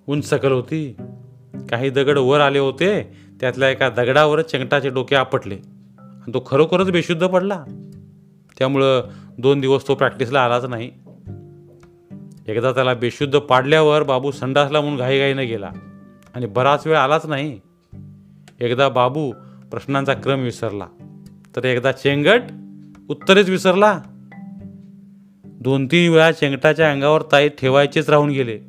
[0.08, 0.96] उंच सकल होती.
[1.70, 5.56] काही दगड वर आले होते त्यातल्या एका दगडावरच चेंगटाचे डोके आपटले.
[6.00, 7.64] आणि तो खरोखरच बेशुद्ध पडला.
[8.58, 9.04] त्यामुळं
[9.38, 10.92] दोन दिवस तो प्रॅक्टिसला आलाच नाही.
[12.48, 15.72] एकदा त्याला बेशुद्ध पाडल्यावर बाबू संडासला म्हणून घाईघाईनं गेला.
[16.34, 17.60] आणि बराच वेळ आलाच नाही.
[18.60, 19.32] एकदा बाबू
[19.72, 20.88] प्रश्नांचा क्रम विसरला.
[21.56, 22.42] तर एकदा चेंगट
[23.10, 24.02] उत्तरेच विसरला.
[25.46, 28.60] दोन तीन वेळा चेंगटाच्या अंगावर ताई ठेवायचेच राहून गेले.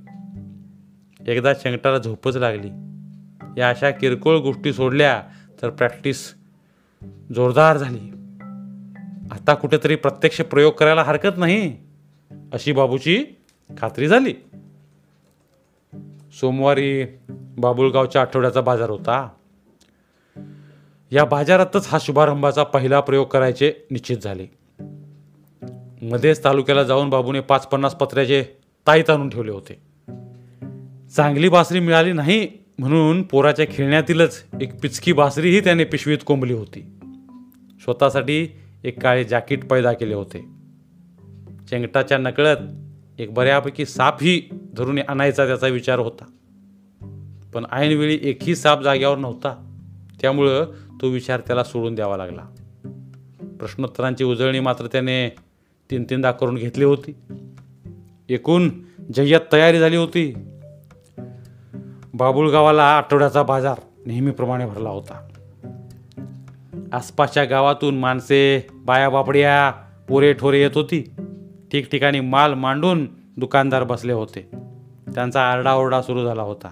[1.27, 2.92] एकदा चेंगटाला झोपच लागली.
[3.57, 5.23] या अशा किरकोळ गोष्टी सोडल्या
[5.63, 6.35] तर प्रॅक्टिस
[7.35, 8.13] जोरदार झाली.
[9.31, 11.77] आता कुठेतरी प्रत्यक्ष प्रयोग करायला हरकत नाही
[12.53, 13.25] अशी बाबूची
[13.79, 14.35] खात्री झाली.
[16.41, 17.05] सोमवारी
[17.59, 19.29] बाबुळगावच्या आठवड्याचा बाजार होता.
[21.11, 24.47] या बाजारातच हा शुभारंभाचा पहिला प्रयोग करायचे निश्चित झाले.
[26.03, 28.45] मध्येच तालुक्याला जाऊन बाबूने पाच पन्नास पत्र्याचे
[28.87, 29.75] ताईत आणून ठेवले होते.
[31.17, 36.87] चांगली बासरी मिळाली नाही म्हणून पोराच्या खेळण्यातीलच एक पिचकी बासरीही त्याने पिशवीत कोंबली होती.
[37.81, 38.49] स्वतःसाठी
[38.85, 40.39] एक काळे जॅकेट पैदा केले होते.
[41.71, 42.57] चेंगटाच्या नकळत
[43.19, 44.43] एक बऱ्यापैकी सापही
[44.77, 46.25] धरून आणायचा त्याचा विचार होता.
[47.55, 49.79] पण ऐनवेळी एकही साप जाग्यावर नव्हता.
[50.21, 50.65] त्यामुळं
[51.01, 52.43] तो विचार त्याला सोडून द्यावा लागला.
[53.61, 55.29] प्रश्नोत्तरांची उजळणी मात्र त्याने
[55.91, 57.15] तीन तीनदा करून घेतली होती.
[58.29, 58.71] एकूण
[59.15, 60.35] जय्यत तयारी झाली होती.
[62.15, 65.29] बाबुळगावाला आठवड्याचा बाजार नेहमीप्रमाणे भरला होता.
[66.93, 69.71] आसपासच्या गावातून माणसे बाया बापड्या
[70.09, 71.11] पोरे ठोरे येत होती.
[71.73, 74.51] ठिकठिकाणी माल मांडून दुकानदार बसले होते.
[75.15, 76.69] त्यांचा आरडाओरडा सुरू झाला होता.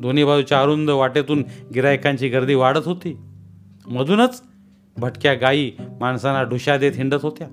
[0.00, 3.18] दोन्ही बाजूच्या अरुंद वाटेतून गिरायकांची गर्दी वाढत होती.
[3.86, 4.42] मधूनच
[4.96, 7.48] भटक्या गायी माणसांना ढुशा देत हिंडत होत्या.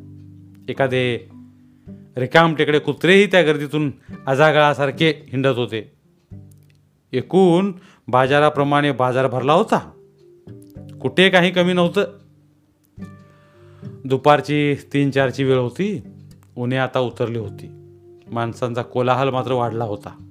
[0.70, 1.30] एखादे
[2.18, 3.92] रिकाम टेकडे कुत्रेही त्या गर्दीतून
[4.28, 5.97] अजागळासारखे हिंडत होते.
[7.12, 7.72] एकूण
[8.08, 9.92] बाजाराप्रमाणे बाजार भरला होता.
[11.02, 12.06] कुठे काही कमी नव्हतं.
[14.06, 16.04] दुपारची तीन चारची वेळ होती.
[16.58, 17.70] उन्हे आता उतरली होती.
[18.32, 20.24] माणसांचा कोलाहल मात्र वाढला होता.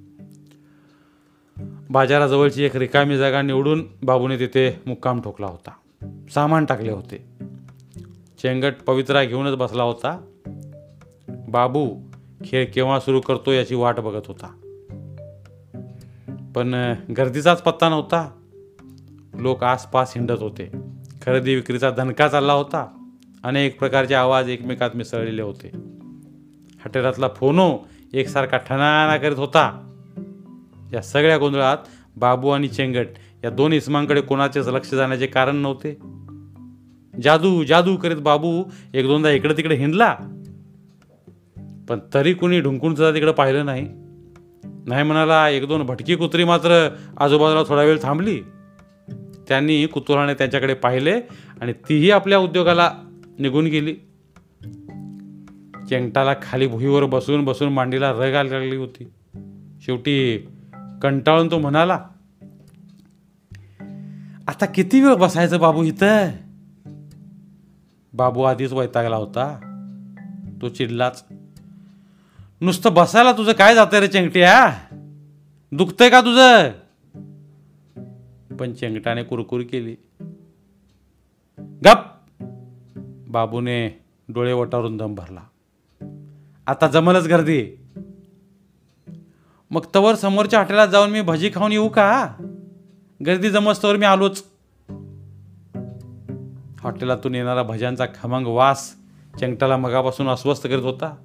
[1.89, 5.71] बाजाराजवळची एक रिकामी जागा निवडून बाबूने तिथे मुक्काम ठोकला होता.
[6.29, 7.25] सामान टाकले होते.
[8.41, 10.25] चेंगट पवित्रा घेऊनच बसला होता.
[11.27, 11.99] बाबू
[12.45, 14.66] खेळ केव्हा सुरू करतो याची वाट बघत होता.
[16.55, 18.29] पण गर्दीचाच पत्ता नव्हता.
[19.33, 20.71] लोक आसपास हिंडत होते.
[21.25, 23.07] खरेदी विक्रीचा धनका चालला होता.
[23.43, 25.71] अनेक प्रकारचे आवाज एकमेकात मिसळलेले होते.
[26.85, 27.77] हटेरातला फोनो
[28.13, 29.91] एकसारखा ठणाणा करीत होता.
[30.93, 31.77] या सगळ्या गोंधळात
[32.15, 33.07] बाबू आणि चेंगट
[33.43, 35.97] या दोन इस्मांकडे कोणाचेच लक्ष जाण्याचे कारण नव्हते.
[37.23, 40.15] जादू जादू करीत बाबू एक दोनदा इकडे तिकडे हिंडला.
[41.89, 44.06] पण तरी कुणी ढुंकून सुद्धा तिकडे पाहिलं नाही.
[44.87, 48.41] नाही म्हणाला एक दोन भटकी कुत्री मात्र आजूबाजूला थोडा वेळ थांबली.
[49.47, 51.11] त्यांनी कुतुराने त्यांच्याकडे पाहिले
[51.61, 52.91] आणि तीही आपल्या उद्योगाला
[53.39, 53.93] निघून गेली.
[55.89, 59.09] चेंगटाला खाली भुईवर बसून बसून मांडीला रग आली लागली होती.
[59.81, 60.47] शेवटी
[61.01, 61.99] कंटाळून तो म्हणाला
[64.47, 66.31] आता किती वेळ बसायचं बाबू इथं?
[68.13, 69.59] बाबू आधीच वैतागला होता.
[70.61, 71.25] तो चिडलाच
[72.61, 74.77] नुसतं बसायला तुझं काय जातं रे चेंगट्या?
[75.71, 76.69] दुखतंय का तुझं?
[78.55, 79.95] पण चेंगटाने कुरकुर केली.
[81.59, 81.97] गप!
[83.27, 85.41] बाबूने डोळे वटारून दम भरला.
[86.67, 87.67] आता जमलच गर्दी.
[89.71, 92.27] मग तवर समोरच्या हॉटेलात जाऊन मी भजी खाऊन येऊ का?
[93.25, 94.43] गर्दी जमस्तवर मी आलोच.
[96.79, 98.95] हॉटेलातून येणारा भज्यांचा खमंग वास
[99.39, 101.15] चेंगटाला मगापासून अस्वस्थ करीत होता.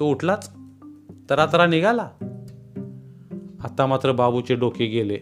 [0.00, 0.50] तो उठलाच.
[1.30, 2.08] तरा तरा निघाला.
[3.64, 5.16] आता मात्र बाबूचे डोके गेले.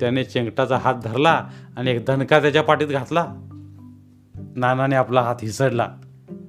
[0.00, 3.26] त्याने चेंगटाचा हात धरला आणि एक धनका त्याच्या पाठीत घातला.
[4.56, 5.88] नानाने आपला हात हिसडला.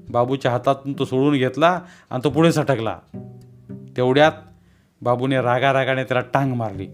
[0.10, 2.98] बाबूच्या हातातून तो सोडून घेतला आणि तो पुढे सटकला.
[3.98, 4.32] तेवढ्यात
[5.02, 6.88] बाबूने रागा रागाने त्याला टांग मारली.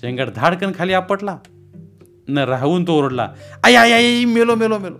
[0.00, 1.38] चेंगट धाडकन खाली आपटला.
[2.28, 3.32] न राहून तो ओरडला
[3.64, 4.96] आई आई आई मेलो मेलो मेलो.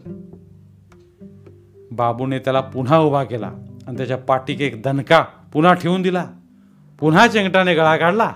[1.92, 3.52] बाबूने त्याला पुन्हा उभा केला.
[3.88, 6.30] आणि त्याच्या पाठीक एक दणका पुन्हा ठेवून दिला.
[6.98, 8.32] पुन्हा चेंगटाने गळा काढला.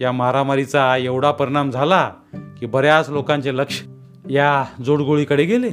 [0.00, 2.14] या मारामारीचा एवढा परिणाम झाला
[2.60, 3.82] की बऱ्याच लोकांचे लक्ष
[4.30, 5.70] या जोडगोळीकडे गेले.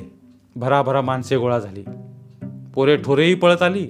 [0.55, 1.83] भराभरा माणसे गोळा झाली.
[2.73, 3.89] पोरे ठोरेही पळत आली.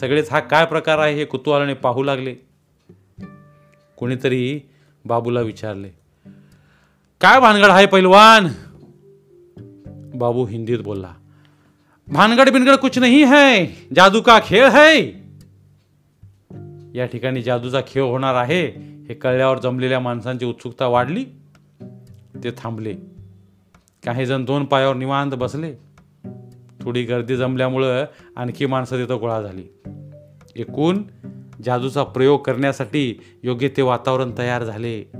[0.00, 1.14] सगळेच हा काय प्रकार आहे?
[1.14, 2.34] हे कुतूहलाने पाहू लागले.
[3.96, 4.60] कोणीतरी
[5.04, 5.88] बाबूला विचारले
[7.20, 8.48] काय भानगड आहे पैलवान?
[10.18, 11.14] बाबू हिंदीत बोलला
[12.12, 15.00] भानगड बिनगड कुछ नाही है। जादू का खेळ है।
[16.94, 18.66] या ठिकाणी जादूचा खेळ होणार आहे.
[19.08, 21.24] हे कळल्यावर जमलेल्या माणसांची उत्सुकता वाढली.
[22.44, 22.94] ते थांबले.
[24.04, 25.74] काही जण दोन पायावर निवांत बसले.
[26.80, 28.04] थोडी गर्दी जमल्यामुळं
[28.36, 29.64] आणखी माणसं तिथं गोळा झाली.
[30.56, 31.02] एकूण
[31.64, 35.10] जादूचा प्रयोग करण्यासाठी योग्य ते वातावरण तयार झाले.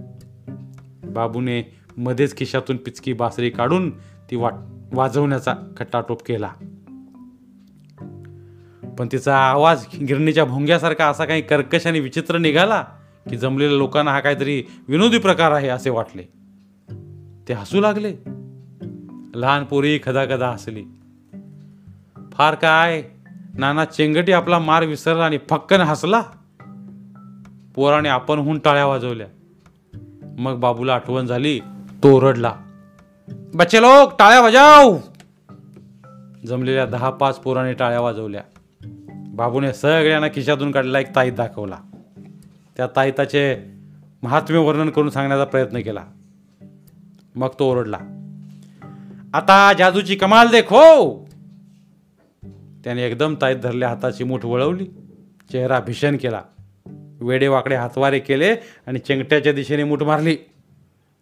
[1.04, 4.52] बाबूने मध्येच खिशातून पिचकी बासरी काढून ती वाट
[4.92, 6.50] वाजवण्याचा खट्टाटोप केला.
[9.00, 12.84] पण तिचा आवाज गिरणीच्या भोंग्यासारखा असा काही कर्कश आणि विचित्र निघाला
[13.30, 16.22] की जमलेल्या लोकांना हा काहीतरी विनोदी प्रकार आहे असे वाटले.
[17.48, 18.14] ते हसू लागले.
[19.34, 20.84] लहान पोरी खदाखदा हसली.
[22.32, 23.02] फार काय?
[23.54, 26.22] नाना चेंगटी आपला मार विसरला आणि फक्कन हसला?
[27.74, 29.26] पोराने आपणहून टाळ्या वाजवल्या.
[30.38, 31.60] मग बाबूला आठवण झाली
[32.02, 32.54] तो ओरडला.
[33.54, 34.96] बच्चे लोक टाळ्या वाजाव!
[36.46, 38.42] जमलेल्या दहा पाच पोराने टाळ्या वाजवल्या.
[39.40, 41.76] बाबूने सगळ्यांना खिशातून काढलेला एक ताईत दाखवला.
[42.76, 43.56] त्या ताईताचे
[44.22, 46.04] महात्म्य वर्णन करून सांगण्याचा प्रयत्न केला.
[47.34, 47.98] मग तो ओरडला
[49.34, 50.82] आता जादूची कमाल देखो!
[52.84, 54.86] त्याने एकदम ताईत धरल्या हाताची मूठ वळवली
[55.52, 56.42] चेहरा भीषण केला.
[57.20, 60.36] वेडे वाकडे हातवारे केले आणि चेंगट्याच्या दिशेने मूठ मारली.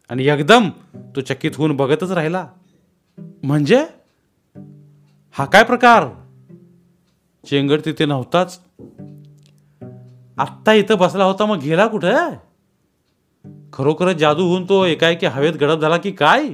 [0.08, 0.68] आणि एकदम
[1.16, 2.46] तो चकित होऊन बघतच राहिला.
[3.42, 3.86] म्हणजे?
[5.32, 6.06] हा काय प्रकार?
[7.46, 8.60] चेंगड तिथे नव्हताच.
[10.38, 12.30] आत्ता इथं बसला होता मग गेला कुठं?
[13.72, 16.48] खरोखरच जादू होऊन तो एकाएकी हवेत गडप झाला की काय?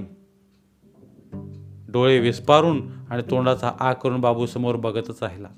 [1.88, 5.48] डोळे विस्पारून आणि तोंडाचा आ करून बाबू समोर बघतच राहिला.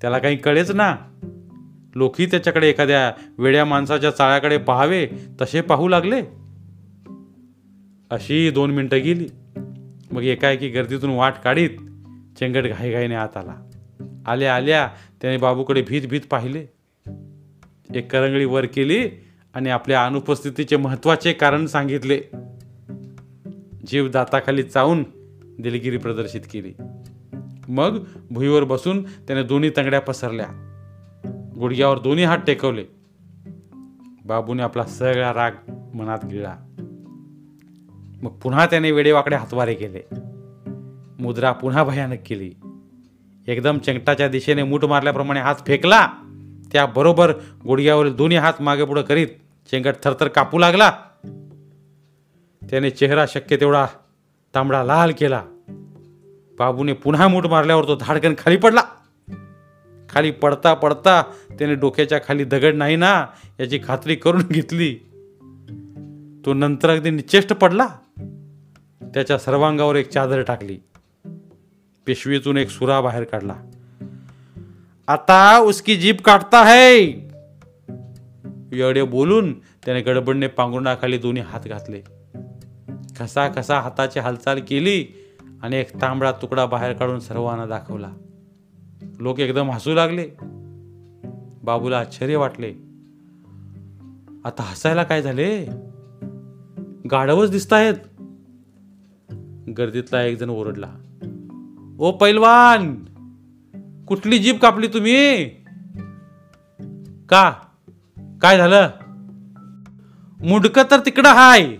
[0.00, 0.96] त्याला काही कळेच ना.
[1.94, 5.08] लोकही त्याच्याकडे एखाद्या वेड्या माणसाच्या चाळ्याकडे पाहावे
[5.40, 6.22] तसे पाहू लागले.
[8.10, 9.28] अशी दोन मिनटं गेली.
[10.12, 11.70] मग एकाएकी गर्दीतून वाट काढीत
[12.38, 13.70] चेंगट घाईघाईने आत आला.
[14.26, 14.90] आल्या आल्या.
[15.20, 16.66] त्याने बाबूकडे भीत भीत पाहिले.
[17.94, 19.08] एक करंगळी वर केली
[19.54, 22.20] आणि आपल्या अनुपस्थितीचे महत्त्वाचे कारण सांगितले.
[23.86, 25.04] जीव दाताखाली चावून
[25.58, 26.72] दिलगिरी प्रदर्शित केली.
[27.68, 30.46] मग भुईवर बसून त्याने दोन्ही तंगड्या पसरल्या.
[31.58, 32.84] गुडघ्यावर दोन्ही हात टेकवले.
[34.24, 35.50] बाबूने आपला सगळा राग
[35.94, 36.56] मनात गिळला.
[38.22, 40.00] मग पुन्हा त्याने वेडेवाकडे हातवारे केले.
[41.18, 42.52] मुद्रा पुन्हा भयानक केली.
[43.46, 46.08] एकदम चेंगटाच्या दिशेने मूठ मारल्याप्रमाणे हात फेकला.
[46.72, 47.32] त्याबरोबर
[47.66, 49.26] गुडघ्यावरील दोन्ही हात मागे पुढे करीत
[49.70, 50.90] चेंगट थरथर कापू लागला.
[52.70, 53.86] त्याने चेहरा शक्य तेवढा
[54.54, 55.42] तांबडा लाल केला.
[56.58, 58.80] बाबूने पुन्हा मूठ मारल्यावर तो धाडकन खाली पडला.
[60.08, 61.22] खाली पडता पडता
[61.58, 63.26] त्याने डोक्याच्या खाली दगड नाही ना
[63.60, 64.94] याची खात्री करून घेतली.
[66.46, 67.86] तो नंतर अगदी निचेष्ट पडला.
[69.14, 70.78] त्याच्या सर्वांगावर एक चादर टाकली.
[72.06, 73.56] पिशवीतून एक सुरा बाहेर काढला.
[75.08, 76.98] आता उसकी जीप काढता है.
[78.72, 82.00] एवढे बोलून त्याने गडबडने पांघरुणाखाली दोन्ही हात घातले.
[83.20, 85.06] कसा कसा हाताची हालचाल केली
[85.62, 88.12] आणि एक तांबडा तुकडा बाहेर काढून सर्वांना दाखवला.
[89.20, 90.28] लोक एकदम हसू लागले.
[91.62, 92.74] बाबूला आश्चर्य वाटले.
[94.44, 95.66] आता हसायला काय झाले?
[97.10, 97.94] गाढवच दिसत आहेत
[99.78, 100.94] गर्दीतला एक जण ओरडला.
[101.98, 102.94] ओ पैलवान
[104.08, 105.44] कुठली जीप कापली तुम्ही?
[107.28, 107.50] का?
[108.18, 108.88] काय झालं?
[110.40, 111.76] मुडकं तर तिकडं हाय.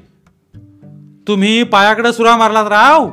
[1.29, 3.11] तुम्ही पायाकडे सुरा मारलात राव.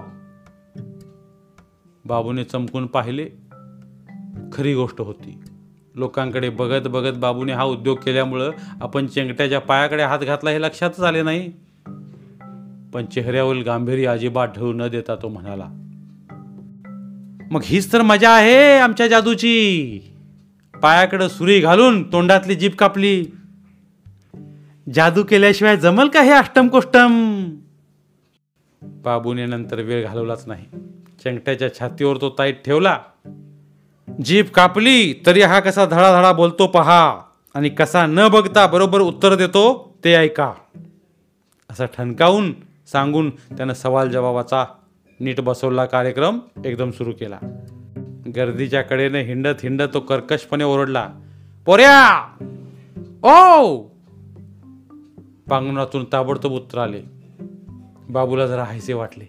[2.06, 3.30] बाबूने चमकून पाहिले.
[4.54, 5.40] खरी गोष्ट होती.
[5.96, 11.24] लोकांकडे बघत बघत बाबूने हा उद्योग केल्यामुळं आपण चेंगट्याच्या पायाकडे हात घातला हे लक्षातच आले
[11.24, 11.52] नाही.
[12.94, 15.81] पण चेहऱ्यावरील गांभीर्य अजिबात ढळू न देता तो म्हणाला
[17.52, 20.00] मग हीच तर मजा आहे आमच्या जादूची.
[20.82, 23.26] पायाकडं सुरी घालून तोंडातली जीप कापली.
[24.94, 27.44] जादू केल्याशिवाय जमल का हे अष्टम कोष्टम?
[28.82, 30.66] बाबूने नंतर वेळ घालवलाच नाही.
[31.24, 33.00] चंगट्याच्या छातीवर तो ताईत ठेवला.
[34.26, 37.22] जीप कापली तरी हा कसा धडाधडा बोलतो पहा.
[37.56, 40.54] आणि कसा न बघता बरोबर उत्तर देतो ते ऐका.
[41.70, 42.54] असं ठणकावून
[42.92, 44.66] सांगून त्यानं सवाल जवाबाचा
[45.22, 47.40] नीट बसवला कार्यक्रम एकदम सुरू केला.
[48.36, 51.10] गर्दीच्या कडेने हिंडत हिंडत तो कर्कशपणे ओरडला
[51.66, 52.24] पोऱ्या!
[53.24, 53.78] ओ!
[55.50, 57.02] पांगणातून ताबडतोब उत्तर आले.
[58.10, 59.26] बाबूला जरा हायसे वाटले.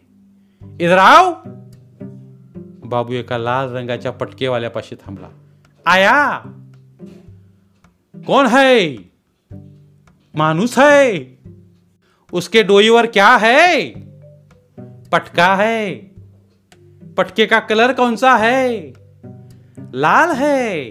[0.80, 1.32] इधर आव
[2.84, 5.28] बाबू एका लाल रंगाच्या पटकेवाल्यापाशी थांबला.
[5.86, 6.38] आया!
[8.26, 8.96] कौन है?
[10.34, 11.18] माणूस है?
[12.32, 13.90] उसके डोईवर क्या है?
[15.12, 15.94] पटका है।
[17.16, 18.92] पटके का कलर कौन सा है?
[19.94, 20.84] लाल है।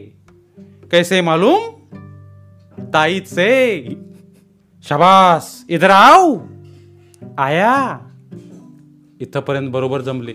[0.92, 1.70] कैसे मालूम?
[2.94, 3.84] ताईत से।
[4.84, 6.38] शबास इधर आओ।
[7.38, 7.98] आया।
[9.22, 10.34] इथपर्यंत बरोबर जमले।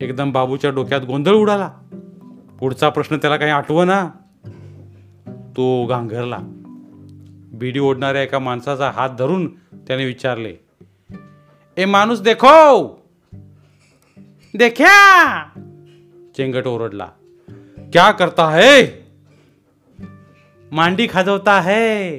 [0.00, 1.68] एकदम बाबूच्या डोक्यात गोंधळ उडाला.
[2.60, 4.10] पुढचा प्रश्न त्याला काही आठवना?
[5.28, 6.38] तो गांघरला
[7.52, 10.54] बिडी ओढणाऱ्या एका माणसाचा हात धरून त्याने विचारले
[11.76, 12.97] ए माणूस देखो!
[14.54, 15.44] देख्या!
[16.36, 17.08] चेंगट ओरडला.
[17.92, 18.86] क्या करता है?
[20.72, 22.10] मांडी खाजवता है.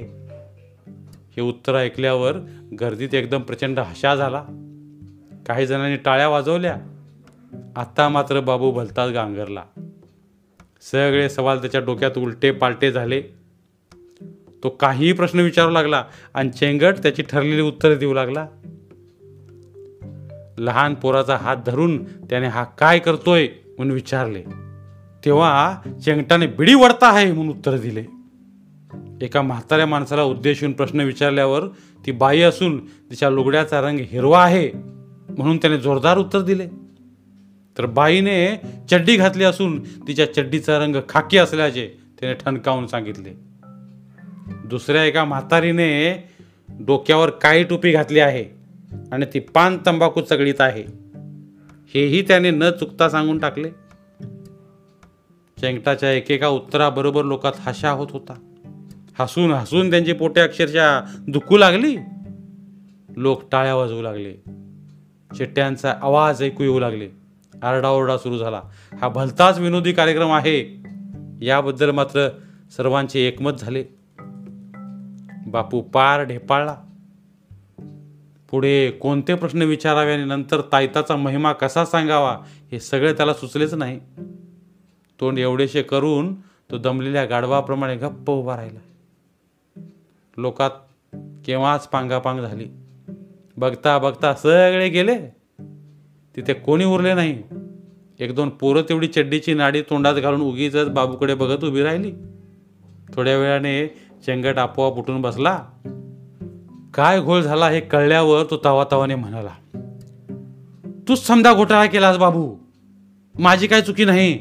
[1.08, 2.38] हे उत्तर ऐकल्यावर
[2.82, 4.44] गर्दीत एकदम प्रचंड हशा झाला.
[5.48, 6.76] काही जणांनी टाळ्या वाजवल्या.
[7.76, 9.64] आता मात्र बाबू भलताच गांगरला.
[10.82, 13.24] सगळे सवाल त्याच्या डोक्यात उलटे पालटे झाले.
[14.64, 18.48] तो काहीही प्रश्न विचारू लागला आणि चेंगट त्याची ठरलेली उत्तरे देऊ लागला.
[20.60, 23.48] लहान पोराचा हात धरून त्याने हा काय करतोय
[23.78, 24.44] म्हणून विचारले.
[25.26, 28.06] तेव्हा चेंगटाने बिडी वडता आहे म्हणून उत्तर दिले.
[29.22, 31.68] एका म्हाताऱ्या माणसाला उद्देशून प्रश्न विचारल्यावर
[32.06, 34.72] ती बाई असून तिच्या लुगड्याचा रंग हिरवा आहे
[35.38, 36.68] म्हणून त्याने जोरदार उत्तर दिले.
[37.78, 41.88] तर बाईने चड्डी घातली असून तिच्या चड्डीचा रंग खाकी असल्याचे
[42.20, 43.30] त्याने ठणकावून सांगितले.
[44.66, 46.24] दुसऱ्या एका म्हातारीने
[46.70, 48.59] डोक्यावर काळी टोपी घातली आहे.
[49.12, 50.84] आणि ती पान तंबाखू चगळीत आहे.
[51.94, 53.70] हेही त्याने न चुकता सांगून टाकले.
[55.62, 58.34] चेंगटाच्या एकेका उत्तराबरोबर लोकात हशा होत होता.
[59.20, 61.98] हसून हसून त्यांची पोटे अक्षरशः दुखू लागली.
[63.18, 64.34] लोक टाळ्या वाजवू लागले.
[65.38, 67.10] चिट्ट्यांचा आवाज ऐकू येऊ लागले.
[67.64, 68.62] आरडाओरडा सुरू झाला.
[69.02, 70.84] हा भलताच विनोदी कार्यक्रम आहे.
[71.42, 72.30] याबद्दल मात्र
[72.78, 73.84] सर्वांचे एकमत झाले.
[75.48, 76.76] बापू पार ढेपाळला.
[78.52, 82.38] पुढे कोणते प्रश्न विचारावे आणि नंतर तायताचा महिमा कसा सांगावा
[82.72, 84.00] हे सगळे त्याला सुचलेच नाही.
[85.20, 86.36] तोंड एवढेसे करून
[86.72, 88.80] तो दमलेल्या गाढवाप्रमाणे गप्प उभा राहिला.
[90.38, 90.70] लोकात
[91.46, 92.66] केव्हाच पांगापांग झाली.
[93.58, 95.18] बघता बघता सगळे गेले.
[96.36, 97.44] तिथे कोणी उरले नाही.
[98.20, 102.12] एक दोन पोरं तेवढी चड्डीची नाडी तोंडात घालून उगीच बाबूकडे बघत उभी राहिली.
[103.14, 103.88] थोड्या वेळाने
[104.26, 105.66] चेंगट आपोआप उठून बसला.
[107.00, 109.50] काय घोळ झाला हे कळल्यावर तो तवा तवाने म्हणाला
[111.08, 112.56] तूच समजा घोटाळा केलास बाबू.
[113.40, 114.34] माझी काय चुकी नाही.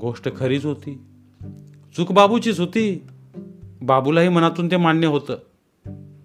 [0.00, 1.02] गोष्ट खरीच होती.
[1.96, 3.06] चूक बाबूचीच होती.
[3.82, 5.38] बाबूलाही मनातून ते मान्य होतं.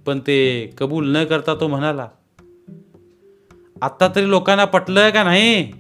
[0.06, 2.08] पण ते कबूल न करता तो म्हणाला
[3.82, 5.72] आत्ता तरी लोकांना पटलं का नाही?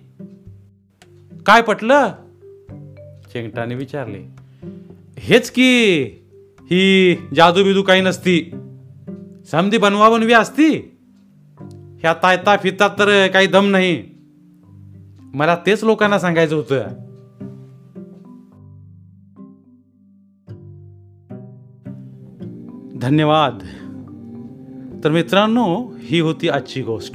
[1.45, 2.12] काय पटलं?
[3.34, 4.26] चेंगटाने विचारले.
[5.18, 6.06] हेच की
[6.66, 8.51] ही जादू बिदू काही नसती.
[9.51, 10.97] समधी बनवा बनवी असती.
[11.99, 14.03] ह्या तायता फितात तर काही दम नाही.
[15.20, 16.84] मला तेच लोकांना सांगायचं होतं.
[22.99, 23.59] धन्यवाद.
[25.03, 27.13] तर मित्रांनो ही होती आजची गोष्ट.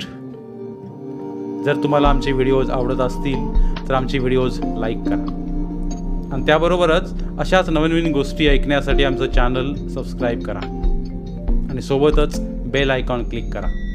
[1.65, 3.53] जर तुम्हाला आमचे व्हिडिओज आवडत असतील
[3.89, 5.47] तर आमचे व्हिडिओज लाईक करा.
[6.33, 10.61] आणि त्याबरोबरच अशाच नवीन नवीन गोष्टी ऐकण्यासाठी आमचं चॅनल सबस्क्राईब करा.
[11.71, 13.90] आणि सोबतच बेल आयकॉन क्लिक करा.